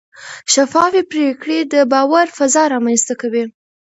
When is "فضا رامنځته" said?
2.37-3.13